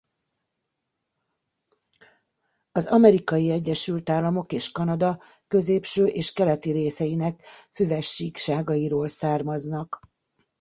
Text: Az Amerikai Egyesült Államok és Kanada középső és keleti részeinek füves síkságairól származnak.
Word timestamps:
Az 2.71 2.85
Amerikai 2.87 3.51
Egyesült 3.51 4.09
Államok 4.09 4.51
és 4.51 4.71
Kanada 4.71 5.21
középső 5.47 6.05
és 6.05 6.31
keleti 6.31 6.71
részeinek 6.71 7.43
füves 7.73 8.09
síkságairól 8.13 9.07
származnak. 9.07 9.99